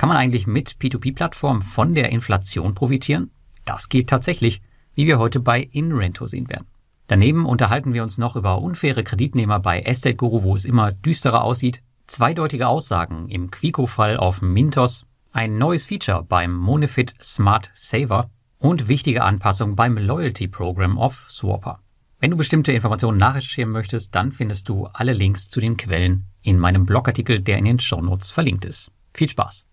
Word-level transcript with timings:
Kann 0.00 0.08
man 0.08 0.16
eigentlich 0.16 0.46
mit 0.46 0.76
P2P-Plattformen 0.80 1.60
von 1.60 1.94
der 1.94 2.08
Inflation 2.08 2.74
profitieren? 2.74 3.32
Das 3.66 3.90
geht 3.90 4.08
tatsächlich, 4.08 4.62
wie 4.94 5.06
wir 5.06 5.18
heute 5.18 5.40
bei 5.40 5.60
InRento 5.60 6.26
sehen 6.26 6.48
werden. 6.48 6.68
Daneben 7.06 7.44
unterhalten 7.44 7.92
wir 7.92 8.02
uns 8.02 8.16
noch 8.16 8.34
über 8.34 8.62
unfaire 8.62 9.04
Kreditnehmer 9.04 9.60
bei 9.60 9.82
Estate 9.82 10.16
Guru, 10.16 10.42
wo 10.42 10.56
es 10.56 10.64
immer 10.64 10.90
düsterer 10.90 11.44
aussieht, 11.44 11.82
zweideutige 12.06 12.66
Aussagen 12.66 13.28
im 13.28 13.50
Quico-Fall 13.50 14.16
auf 14.16 14.40
Mintos, 14.40 15.04
ein 15.32 15.58
neues 15.58 15.84
Feature 15.84 16.22
beim 16.22 16.56
Monefit 16.56 17.12
Smart 17.22 17.70
Saver 17.74 18.30
und 18.56 18.88
wichtige 18.88 19.22
Anpassungen 19.22 19.76
beim 19.76 19.98
Loyalty 19.98 20.48
Program 20.48 20.96
of 20.96 21.26
Swapper. 21.28 21.80
Wenn 22.20 22.30
du 22.30 22.38
bestimmte 22.38 22.72
Informationen 22.72 23.18
nachrecherchieren 23.18 23.70
möchtest, 23.70 24.14
dann 24.14 24.32
findest 24.32 24.66
du 24.70 24.86
alle 24.86 25.12
Links 25.12 25.50
zu 25.50 25.60
den 25.60 25.76
Quellen 25.76 26.24
in 26.40 26.58
meinem 26.58 26.86
Blogartikel, 26.86 27.42
der 27.42 27.58
in 27.58 27.66
den 27.66 27.80
Shownotes 27.80 28.30
verlinkt 28.30 28.64
ist. 28.64 28.90
Viel 29.12 29.28
Spaß! 29.28 29.66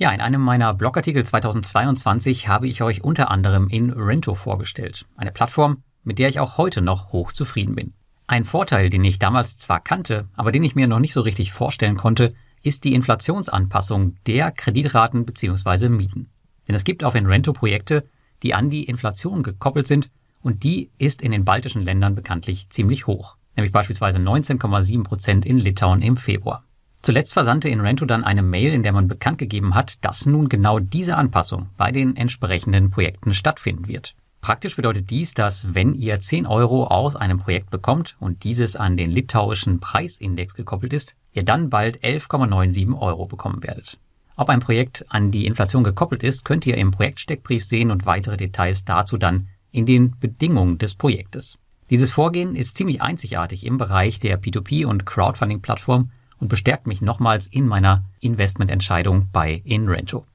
Ja, 0.00 0.12
in 0.12 0.20
einem 0.20 0.40
meiner 0.40 0.74
Blogartikel 0.74 1.26
2022 1.26 2.46
habe 2.46 2.68
ich 2.68 2.82
euch 2.82 3.02
unter 3.02 3.32
anderem 3.32 3.66
in 3.66 3.90
Rento 3.90 4.36
vorgestellt, 4.36 5.06
eine 5.16 5.32
Plattform, 5.32 5.82
mit 6.04 6.20
der 6.20 6.28
ich 6.28 6.38
auch 6.38 6.56
heute 6.56 6.80
noch 6.80 7.10
hoch 7.10 7.32
zufrieden 7.32 7.74
bin. 7.74 7.94
Ein 8.28 8.44
Vorteil, 8.44 8.90
den 8.90 9.02
ich 9.02 9.18
damals 9.18 9.56
zwar 9.56 9.80
kannte, 9.80 10.28
aber 10.36 10.52
den 10.52 10.62
ich 10.62 10.76
mir 10.76 10.86
noch 10.86 11.00
nicht 11.00 11.14
so 11.14 11.20
richtig 11.20 11.50
vorstellen 11.50 11.96
konnte, 11.96 12.34
ist 12.62 12.84
die 12.84 12.94
Inflationsanpassung 12.94 14.14
der 14.24 14.52
Kreditraten 14.52 15.26
bzw. 15.26 15.88
Mieten. 15.88 16.30
Denn 16.68 16.76
es 16.76 16.84
gibt 16.84 17.02
auf 17.02 17.16
Enrento 17.16 17.52
Projekte, 17.52 18.04
die 18.44 18.54
an 18.54 18.70
die 18.70 18.84
Inflation 18.84 19.42
gekoppelt 19.42 19.88
sind 19.88 20.10
und 20.42 20.62
die 20.62 20.92
ist 20.98 21.22
in 21.22 21.32
den 21.32 21.44
baltischen 21.44 21.82
Ländern 21.82 22.14
bekanntlich 22.14 22.70
ziemlich 22.70 23.08
hoch, 23.08 23.36
nämlich 23.56 23.72
beispielsweise 23.72 24.20
19,7 24.20 25.02
Prozent 25.02 25.44
in 25.44 25.58
Litauen 25.58 26.02
im 26.02 26.16
Februar. 26.16 26.62
Zuletzt 27.02 27.32
versandte 27.32 27.70
Enrento 27.70 28.04
dann 28.04 28.24
eine 28.24 28.42
Mail, 28.42 28.72
in 28.72 28.82
der 28.82 28.92
man 28.92 29.08
bekannt 29.08 29.38
gegeben 29.38 29.74
hat, 29.74 30.04
dass 30.04 30.26
nun 30.26 30.48
genau 30.48 30.78
diese 30.78 31.16
Anpassung 31.16 31.68
bei 31.76 31.92
den 31.92 32.16
entsprechenden 32.16 32.90
Projekten 32.90 33.34
stattfinden 33.34 33.88
wird. 33.88 34.14
Praktisch 34.40 34.76
bedeutet 34.76 35.10
dies, 35.10 35.34
dass 35.34 35.74
wenn 35.74 35.94
ihr 35.94 36.20
10 36.20 36.46
Euro 36.46 36.84
aus 36.84 37.16
einem 37.16 37.38
Projekt 37.38 37.70
bekommt 37.70 38.16
und 38.20 38.44
dieses 38.44 38.76
an 38.76 38.96
den 38.96 39.10
litauischen 39.10 39.80
Preisindex 39.80 40.54
gekoppelt 40.54 40.92
ist, 40.92 41.16
ihr 41.32 41.44
dann 41.44 41.70
bald 41.70 42.02
11,97 42.02 42.98
Euro 42.98 43.26
bekommen 43.26 43.62
werdet. 43.62 43.98
Ob 44.36 44.48
ein 44.50 44.60
Projekt 44.60 45.04
an 45.08 45.32
die 45.32 45.46
Inflation 45.46 45.82
gekoppelt 45.82 46.22
ist, 46.22 46.44
könnt 46.44 46.66
ihr 46.66 46.76
im 46.76 46.92
Projektsteckbrief 46.92 47.64
sehen 47.64 47.90
und 47.90 48.06
weitere 48.06 48.36
Details 48.36 48.84
dazu 48.84 49.18
dann 49.18 49.48
in 49.72 49.84
den 49.84 50.14
Bedingungen 50.20 50.78
des 50.78 50.94
Projektes. 50.94 51.58
Dieses 51.90 52.10
Vorgehen 52.10 52.54
ist 52.54 52.76
ziemlich 52.76 53.02
einzigartig 53.02 53.66
im 53.66 53.78
Bereich 53.78 54.20
der 54.20 54.40
P2P 54.40 54.86
und 54.86 55.06
Crowdfunding-Plattform 55.06 56.10
und 56.40 56.48
bestärkt 56.48 56.86
mich 56.86 57.00
nochmals 57.00 57.46
in 57.46 57.66
meiner 57.66 58.04
Investmententscheidung 58.20 59.28
bei 59.32 59.62
InRento. 59.64 60.26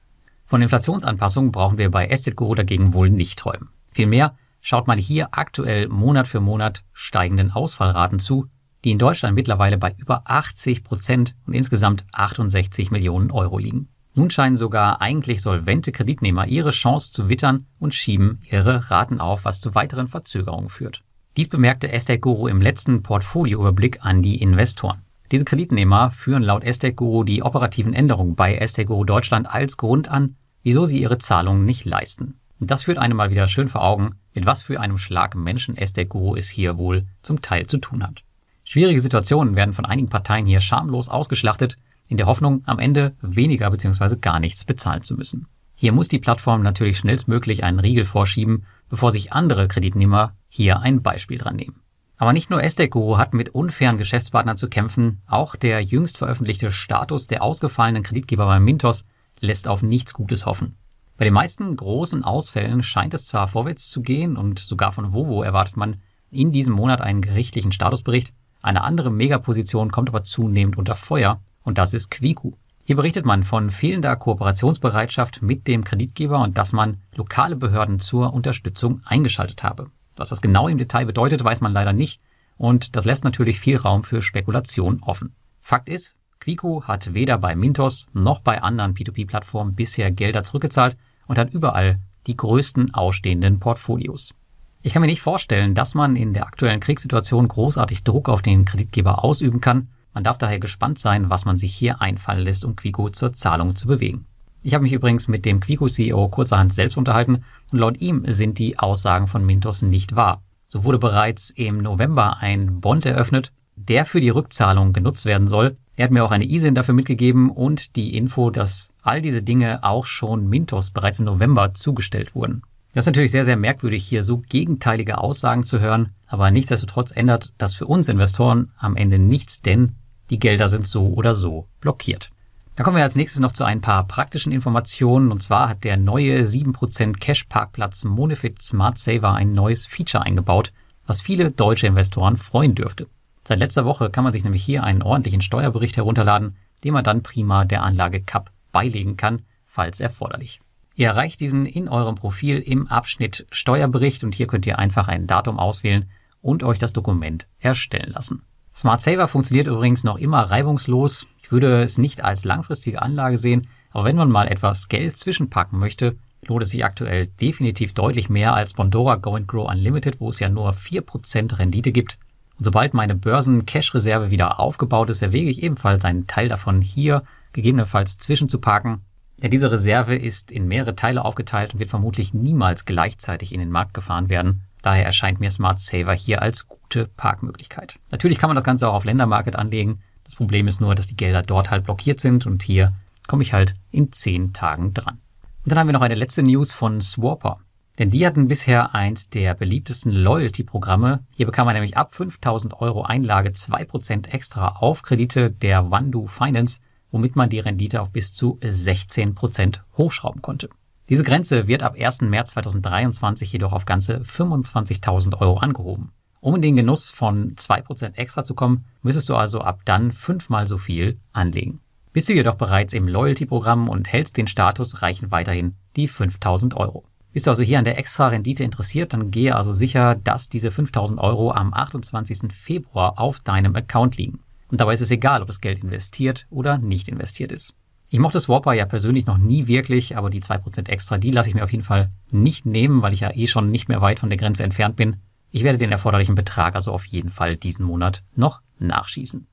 Von 0.46 0.62
Inflationsanpassungen 0.62 1.52
brauchen 1.52 1.78
wir 1.78 1.90
bei 1.90 2.06
Estate 2.06 2.36
Guru 2.36 2.54
dagegen 2.54 2.92
wohl 2.92 3.10
nicht 3.10 3.38
träumen. 3.38 3.70
Vielmehr 3.90 4.36
schaut 4.60 4.86
man 4.86 4.98
hier 4.98 5.28
aktuell 5.32 5.88
Monat 5.88 6.28
für 6.28 6.40
Monat 6.40 6.84
steigenden 6.92 7.50
Ausfallraten 7.50 8.18
zu, 8.18 8.46
die 8.84 8.90
in 8.90 8.98
Deutschland 8.98 9.34
mittlerweile 9.34 9.78
bei 9.78 9.94
über 9.96 10.22
80 10.26 10.84
Prozent 10.84 11.34
und 11.46 11.54
insgesamt 11.54 12.04
68 12.12 12.90
Millionen 12.90 13.30
Euro 13.30 13.58
liegen. 13.58 13.88
Nun 14.14 14.30
scheinen 14.30 14.56
sogar 14.56 15.00
eigentlich 15.00 15.42
solvente 15.42 15.90
Kreditnehmer 15.90 16.46
ihre 16.46 16.70
Chance 16.70 17.10
zu 17.10 17.28
wittern 17.28 17.66
und 17.80 17.94
schieben 17.94 18.40
ihre 18.48 18.90
Raten 18.90 19.20
auf, 19.20 19.44
was 19.44 19.60
zu 19.60 19.74
weiteren 19.74 20.06
Verzögerungen 20.06 20.68
führt. 20.68 21.02
Dies 21.36 21.48
bemerkte 21.48 21.90
Estate 21.90 22.20
Guru 22.20 22.46
im 22.46 22.60
letzten 22.60 23.02
Portfolioüberblick 23.02 24.04
an 24.04 24.22
die 24.22 24.40
Investoren. 24.40 25.03
Diese 25.32 25.44
Kreditnehmer 25.44 26.10
führen 26.10 26.42
laut 26.42 26.64
Estate 26.64 26.94
Guru 26.94 27.24
die 27.24 27.42
operativen 27.42 27.94
Änderungen 27.94 28.34
bei 28.34 28.56
Estate 28.56 28.86
Guru 28.86 29.04
Deutschland 29.04 29.50
als 29.50 29.76
Grund 29.76 30.08
an, 30.08 30.36
wieso 30.62 30.84
sie 30.84 31.00
ihre 31.00 31.18
Zahlungen 31.18 31.64
nicht 31.64 31.84
leisten. 31.84 32.40
Und 32.60 32.70
das 32.70 32.84
führt 32.84 32.98
einem 32.98 33.16
mal 33.16 33.30
wieder 33.30 33.48
schön 33.48 33.68
vor 33.68 33.82
Augen, 33.82 34.16
mit 34.32 34.46
was 34.46 34.62
für 34.62 34.80
einem 34.80 34.98
Schlag 34.98 35.34
Menschen 35.34 35.76
Estate 35.76 36.08
Guru 36.08 36.36
es 36.36 36.48
hier 36.48 36.78
wohl 36.78 37.06
zum 37.22 37.42
Teil 37.42 37.66
zu 37.66 37.78
tun 37.78 38.02
hat. 38.02 38.22
Schwierige 38.64 39.00
Situationen 39.00 39.56
werden 39.56 39.74
von 39.74 39.84
einigen 39.84 40.08
Parteien 40.08 40.46
hier 40.46 40.60
schamlos 40.60 41.08
ausgeschlachtet, 41.08 41.76
in 42.08 42.16
der 42.16 42.26
Hoffnung, 42.26 42.62
am 42.66 42.78
Ende 42.78 43.14
weniger 43.20 43.70
bzw. 43.70 44.16
gar 44.16 44.40
nichts 44.40 44.64
bezahlen 44.64 45.02
zu 45.02 45.14
müssen. 45.14 45.46
Hier 45.74 45.92
muss 45.92 46.08
die 46.08 46.18
Plattform 46.18 46.62
natürlich 46.62 46.98
schnellstmöglich 46.98 47.64
einen 47.64 47.80
Riegel 47.80 48.04
vorschieben, 48.04 48.64
bevor 48.88 49.10
sich 49.10 49.32
andere 49.32 49.68
Kreditnehmer 49.68 50.34
hier 50.48 50.80
ein 50.80 51.02
Beispiel 51.02 51.38
dran 51.38 51.56
nehmen. 51.56 51.83
Aber 52.16 52.32
nicht 52.32 52.50
nur 52.50 52.62
Estate 52.62 52.88
Guru 52.88 53.18
hat 53.18 53.34
mit 53.34 53.50
unfairen 53.50 53.98
Geschäftspartnern 53.98 54.56
zu 54.56 54.68
kämpfen, 54.68 55.20
auch 55.26 55.56
der 55.56 55.80
jüngst 55.82 56.18
veröffentlichte 56.18 56.70
Status 56.70 57.26
der 57.26 57.42
ausgefallenen 57.42 58.02
Kreditgeber 58.02 58.46
bei 58.46 58.60
Mintos 58.60 59.02
lässt 59.40 59.66
auf 59.66 59.82
nichts 59.82 60.14
Gutes 60.14 60.46
hoffen. 60.46 60.76
Bei 61.16 61.24
den 61.24 61.34
meisten 61.34 61.76
großen 61.76 62.24
Ausfällen 62.24 62.82
scheint 62.82 63.14
es 63.14 63.26
zwar 63.26 63.48
vorwärts 63.48 63.90
zu 63.90 64.02
gehen 64.02 64.36
und 64.36 64.58
sogar 64.58 64.92
von 64.92 65.12
Vovo 65.12 65.42
erwartet 65.42 65.76
man 65.76 66.00
in 66.30 66.50
diesem 66.50 66.74
Monat 66.74 67.00
einen 67.00 67.20
gerichtlichen 67.20 67.72
Statusbericht. 67.72 68.32
Eine 68.62 68.82
andere 68.82 69.10
Megaposition 69.10 69.92
kommt 69.92 70.08
aber 70.08 70.22
zunehmend 70.22 70.76
unter 70.76 70.94
Feuer 70.94 71.40
und 71.62 71.78
das 71.78 71.94
ist 71.94 72.10
Quiku. 72.10 72.52
Hier 72.84 72.96
berichtet 72.96 73.24
man 73.24 73.44
von 73.44 73.70
fehlender 73.70 74.14
Kooperationsbereitschaft 74.16 75.40
mit 75.40 75.66
dem 75.68 75.84
Kreditgeber 75.84 76.40
und 76.40 76.58
dass 76.58 76.72
man 76.72 77.00
lokale 77.14 77.56
Behörden 77.56 78.00
zur 78.00 78.34
Unterstützung 78.34 79.00
eingeschaltet 79.04 79.62
habe. 79.62 79.90
Was 80.16 80.30
das 80.30 80.42
genau 80.42 80.68
im 80.68 80.78
Detail 80.78 81.06
bedeutet, 81.06 81.42
weiß 81.42 81.60
man 81.60 81.72
leider 81.72 81.92
nicht 81.92 82.20
und 82.56 82.96
das 82.96 83.04
lässt 83.04 83.24
natürlich 83.24 83.60
viel 83.60 83.76
Raum 83.76 84.04
für 84.04 84.22
Spekulation 84.22 85.02
offen. 85.02 85.34
Fakt 85.60 85.88
ist, 85.88 86.16
Quico 86.40 86.84
hat 86.84 87.14
weder 87.14 87.38
bei 87.38 87.56
Mintos 87.56 88.06
noch 88.12 88.40
bei 88.40 88.62
anderen 88.62 88.94
P2P-Plattformen 88.94 89.74
bisher 89.74 90.10
Gelder 90.10 90.44
zurückgezahlt 90.44 90.96
und 91.26 91.38
hat 91.38 91.52
überall 91.52 92.00
die 92.26 92.36
größten 92.36 92.94
ausstehenden 92.94 93.60
Portfolios. 93.60 94.34
Ich 94.82 94.92
kann 94.92 95.00
mir 95.00 95.08
nicht 95.08 95.22
vorstellen, 95.22 95.74
dass 95.74 95.94
man 95.94 96.16
in 96.16 96.34
der 96.34 96.46
aktuellen 96.46 96.80
Kriegssituation 96.80 97.48
großartig 97.48 98.04
Druck 98.04 98.28
auf 98.28 98.42
den 98.42 98.66
Kreditgeber 98.66 99.24
ausüben 99.24 99.60
kann. 99.60 99.88
Man 100.12 100.24
darf 100.24 100.36
daher 100.36 100.58
gespannt 100.58 100.98
sein, 100.98 101.30
was 101.30 101.46
man 101.46 101.56
sich 101.56 101.74
hier 101.74 102.02
einfallen 102.02 102.44
lässt, 102.44 102.64
um 102.64 102.76
Quico 102.76 103.08
zur 103.08 103.32
Zahlung 103.32 103.74
zu 103.74 103.88
bewegen. 103.88 104.26
Ich 104.66 104.72
habe 104.72 104.82
mich 104.82 104.94
übrigens 104.94 105.28
mit 105.28 105.44
dem 105.44 105.60
Quico-CEO 105.60 106.28
kurzerhand 106.28 106.72
selbst 106.72 106.96
unterhalten 106.96 107.44
und 107.70 107.78
laut 107.78 108.00
ihm 108.00 108.24
sind 108.26 108.58
die 108.58 108.78
Aussagen 108.78 109.28
von 109.28 109.44
Mintos 109.44 109.82
nicht 109.82 110.16
wahr. 110.16 110.42
So 110.64 110.84
wurde 110.84 110.98
bereits 110.98 111.50
im 111.50 111.82
November 111.82 112.38
ein 112.38 112.80
Bond 112.80 113.04
eröffnet, 113.04 113.52
der 113.76 114.06
für 114.06 114.22
die 114.22 114.30
Rückzahlung 114.30 114.94
genutzt 114.94 115.26
werden 115.26 115.48
soll, 115.48 115.76
er 115.96 116.04
hat 116.04 116.12
mir 116.12 116.24
auch 116.24 116.30
eine 116.30 116.46
ISIN 116.46 116.74
dafür 116.74 116.94
mitgegeben 116.94 117.50
und 117.50 117.94
die 117.94 118.16
Info, 118.16 118.48
dass 118.48 118.90
all 119.02 119.20
diese 119.20 119.42
Dinge 119.42 119.84
auch 119.84 120.06
schon 120.06 120.48
Mintos 120.48 120.90
bereits 120.90 121.18
im 121.18 121.26
November 121.26 121.74
zugestellt 121.74 122.34
wurden. 122.34 122.62
Das 122.94 123.02
ist 123.02 123.06
natürlich 123.06 123.32
sehr, 123.32 123.44
sehr 123.44 123.56
merkwürdig, 123.56 124.04
hier 124.04 124.22
so 124.22 124.38
gegenteilige 124.38 125.18
Aussagen 125.18 125.66
zu 125.66 125.78
hören, 125.78 126.14
aber 126.26 126.50
nichtsdestotrotz 126.50 127.12
ändert 127.14 127.52
das 127.58 127.74
für 127.74 127.86
uns 127.86 128.08
Investoren 128.08 128.72
am 128.78 128.96
Ende 128.96 129.18
nichts, 129.18 129.60
denn 129.60 129.96
die 130.30 130.38
Gelder 130.38 130.68
sind 130.68 130.86
so 130.86 131.08
oder 131.08 131.34
so 131.34 131.68
blockiert. 131.80 132.30
Da 132.76 132.82
kommen 132.82 132.96
wir 132.96 133.04
als 133.04 133.14
nächstes 133.14 133.40
noch 133.40 133.52
zu 133.52 133.62
ein 133.62 133.80
paar 133.80 134.04
praktischen 134.04 134.50
Informationen. 134.50 135.30
Und 135.30 135.42
zwar 135.42 135.68
hat 135.68 135.84
der 135.84 135.96
neue 135.96 136.40
7% 136.40 137.18
Cash-Parkplatz 137.20 138.02
Monefit 138.02 138.60
Smart 138.60 138.98
Saver 138.98 139.32
ein 139.34 139.52
neues 139.52 139.86
Feature 139.86 140.24
eingebaut, 140.24 140.72
was 141.06 141.20
viele 141.20 141.52
deutsche 141.52 141.86
Investoren 141.86 142.36
freuen 142.36 142.74
dürfte. 142.74 143.06
Seit 143.46 143.60
letzter 143.60 143.84
Woche 143.84 144.10
kann 144.10 144.24
man 144.24 144.32
sich 144.32 144.42
nämlich 144.42 144.64
hier 144.64 144.82
einen 144.82 145.02
ordentlichen 145.02 145.40
Steuerbericht 145.40 145.96
herunterladen, 145.96 146.56
den 146.82 146.94
man 146.94 147.04
dann 147.04 147.22
prima 147.22 147.64
der 147.64 147.84
Anlage 147.84 148.20
CAP 148.22 148.50
beilegen 148.72 149.16
kann, 149.16 149.42
falls 149.66 150.00
erforderlich. 150.00 150.60
Ihr 150.96 151.08
erreicht 151.08 151.38
diesen 151.40 151.66
in 151.66 151.88
eurem 151.88 152.16
Profil 152.16 152.58
im 152.58 152.88
Abschnitt 152.88 153.46
Steuerbericht 153.52 154.24
und 154.24 154.34
hier 154.34 154.46
könnt 154.48 154.66
ihr 154.66 154.78
einfach 154.80 155.06
ein 155.06 155.26
Datum 155.28 155.60
auswählen 155.60 156.10
und 156.40 156.64
euch 156.64 156.78
das 156.78 156.92
Dokument 156.92 157.46
erstellen 157.60 158.12
lassen. 158.12 158.42
Smart 158.74 159.02
Saver 159.02 159.28
funktioniert 159.28 159.68
übrigens 159.68 160.02
noch 160.02 160.18
immer 160.18 160.42
reibungslos. 160.42 161.26
Ich 161.44 161.52
würde 161.52 161.82
es 161.82 161.98
nicht 161.98 162.24
als 162.24 162.46
langfristige 162.46 163.02
Anlage 163.02 163.36
sehen, 163.36 163.68
aber 163.90 164.06
wenn 164.06 164.16
man 164.16 164.30
mal 164.30 164.48
etwas 164.48 164.88
Geld 164.88 165.14
zwischenpacken 165.14 165.78
möchte, 165.78 166.16
lohnt 166.46 166.62
es 166.62 166.70
sich 166.70 166.86
aktuell 166.86 167.26
definitiv 167.26 167.92
deutlich 167.92 168.30
mehr 168.30 168.54
als 168.54 168.72
Bondora 168.72 169.16
Go 169.16 169.36
and 169.36 169.46
Grow 169.46 169.70
Unlimited, 169.70 170.20
wo 170.20 170.30
es 170.30 170.40
ja 170.40 170.48
nur 170.48 170.70
4% 170.70 171.58
Rendite 171.58 171.92
gibt. 171.92 172.18
Und 172.56 172.64
sobald 172.64 172.94
meine 172.94 173.14
Börsen-Cash-Reserve 173.14 174.30
wieder 174.30 174.58
aufgebaut 174.58 175.10
ist, 175.10 175.20
erwäge 175.20 175.50
ich 175.50 175.62
ebenfalls 175.62 176.06
einen 176.06 176.26
Teil 176.26 176.48
davon 176.48 176.80
hier 176.80 177.24
gegebenenfalls 177.52 178.16
zwischenzuparken. 178.16 179.02
Denn 179.42 179.50
diese 179.50 179.70
Reserve 179.70 180.16
ist 180.16 180.50
in 180.50 180.66
mehrere 180.66 180.96
Teile 180.96 181.26
aufgeteilt 181.26 181.74
und 181.74 181.78
wird 181.78 181.90
vermutlich 181.90 182.32
niemals 182.32 182.86
gleichzeitig 182.86 183.52
in 183.52 183.60
den 183.60 183.70
Markt 183.70 183.92
gefahren 183.92 184.30
werden. 184.30 184.62
Daher 184.80 185.04
erscheint 185.04 185.40
mir 185.40 185.50
Smart 185.50 185.78
Saver 185.78 186.14
hier 186.14 186.40
als 186.40 186.68
gute 186.68 187.06
Parkmöglichkeit. 187.06 187.98
Natürlich 188.10 188.38
kann 188.38 188.48
man 188.48 188.54
das 188.54 188.64
Ganze 188.64 188.88
auch 188.88 188.94
auf 188.94 189.04
Ländermarket 189.04 189.56
anlegen. 189.56 190.00
Das 190.24 190.36
Problem 190.36 190.66
ist 190.66 190.80
nur, 190.80 190.94
dass 190.94 191.06
die 191.06 191.16
Gelder 191.16 191.42
dort 191.42 191.70
halt 191.70 191.84
blockiert 191.84 192.20
sind 192.20 192.46
und 192.46 192.62
hier 192.62 192.94
komme 193.26 193.42
ich 193.42 193.52
halt 193.52 193.74
in 193.90 194.12
zehn 194.12 194.52
Tagen 194.52 194.94
dran. 194.94 195.20
Und 195.64 195.72
dann 195.72 195.78
haben 195.78 195.88
wir 195.88 195.92
noch 195.92 196.02
eine 196.02 196.14
letzte 196.14 196.42
News 196.42 196.72
von 196.72 197.00
Swapper. 197.00 197.58
Denn 197.98 198.10
die 198.10 198.26
hatten 198.26 198.48
bisher 198.48 198.94
eins 198.94 199.28
der 199.28 199.54
beliebtesten 199.54 200.10
Loyalty-Programme. 200.10 201.20
Hier 201.30 201.46
bekam 201.46 201.66
man 201.66 201.74
nämlich 201.74 201.96
ab 201.96 202.12
5000 202.12 202.80
Euro 202.80 203.02
Einlage 203.02 203.50
2% 203.50 204.30
extra 204.30 204.68
auf 204.68 205.02
Kredite 205.02 205.50
der 205.50 205.90
Wandu 205.90 206.26
Finance 206.26 206.80
womit 207.14 207.36
man 207.36 207.48
die 207.48 207.60
Rendite 207.60 208.02
auf 208.02 208.10
bis 208.10 208.32
zu 208.32 208.58
16 208.60 209.36
Prozent 209.36 209.84
hochschrauben 209.96 210.42
konnte. 210.42 210.68
Diese 211.08 211.22
Grenze 211.22 211.68
wird 211.68 211.84
ab 211.84 211.94
1. 211.96 212.22
März 212.22 212.50
2023 212.50 213.52
jedoch 213.52 213.72
auf 213.72 213.84
ganze 213.84 214.18
25.000 214.18 215.40
Euro 215.40 215.58
angehoben. 215.58 216.10
Um 216.44 216.56
in 216.56 216.60
den 216.60 216.76
Genuss 216.76 217.08
von 217.08 217.54
2% 217.56 218.16
extra 218.16 218.44
zu 218.44 218.52
kommen, 218.52 218.84
müsstest 219.00 219.30
du 219.30 219.34
also 219.34 219.62
ab 219.62 219.80
dann 219.86 220.12
fünfmal 220.12 220.66
so 220.66 220.76
viel 220.76 221.18
anlegen. 221.32 221.80
Bist 222.12 222.28
du 222.28 222.34
jedoch 222.34 222.56
bereits 222.56 222.92
im 222.92 223.08
Loyalty-Programm 223.08 223.88
und 223.88 224.12
hältst 224.12 224.36
den 224.36 224.46
Status, 224.46 225.00
reichen 225.00 225.30
weiterhin 225.30 225.74
die 225.96 226.06
5000 226.06 226.76
Euro. 226.76 227.04
Bist 227.32 227.46
du 227.46 227.50
also 227.50 227.62
hier 227.62 227.78
an 227.78 227.86
der 227.86 227.96
extra 227.96 228.28
Rendite 228.28 228.62
interessiert, 228.62 229.14
dann 229.14 229.30
gehe 229.30 229.56
also 229.56 229.72
sicher, 229.72 230.16
dass 230.16 230.50
diese 230.50 230.70
5000 230.70 231.18
Euro 231.18 231.50
am 231.50 231.72
28. 231.72 232.52
Februar 232.52 233.18
auf 233.18 233.40
deinem 233.40 233.74
Account 233.74 234.18
liegen. 234.18 234.40
Und 234.70 234.82
dabei 234.82 234.92
ist 234.92 235.00
es 235.00 235.10
egal, 235.10 235.40
ob 235.40 235.46
das 235.46 235.62
Geld 235.62 235.82
investiert 235.82 236.46
oder 236.50 236.76
nicht 236.76 237.08
investiert 237.08 237.52
ist. 237.52 237.72
Ich 238.10 238.18
mochte 238.18 238.38
Swapper 238.38 238.74
ja 238.74 238.84
persönlich 238.84 239.24
noch 239.24 239.38
nie 239.38 239.66
wirklich, 239.66 240.18
aber 240.18 240.28
die 240.28 240.42
2% 240.42 240.90
extra, 240.90 241.16
die 241.16 241.30
lasse 241.30 241.48
ich 241.48 241.54
mir 241.54 241.64
auf 241.64 241.72
jeden 241.72 241.84
Fall 241.84 242.10
nicht 242.30 242.66
nehmen, 242.66 243.00
weil 243.00 243.14
ich 243.14 243.20
ja 243.20 243.34
eh 243.34 243.46
schon 243.46 243.70
nicht 243.70 243.88
mehr 243.88 244.02
weit 244.02 244.18
von 244.18 244.28
der 244.28 244.36
Grenze 244.36 244.62
entfernt 244.62 244.96
bin. 244.96 245.16
Ich 245.54 245.62
werde 245.62 245.78
den 245.78 245.92
erforderlichen 245.92 246.34
Betrag 246.34 246.74
also 246.74 246.90
auf 246.90 247.04
jeden 247.04 247.30
Fall 247.30 247.56
diesen 247.56 247.86
Monat 247.86 248.24
noch 248.34 248.60
nachschießen. 248.80 249.46